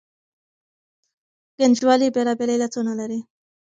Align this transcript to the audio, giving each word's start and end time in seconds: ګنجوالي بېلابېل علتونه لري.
ګنجوالي 1.57 2.07
بېلابېل 2.15 2.49
علتونه 2.55 2.91
لري. 2.99 3.19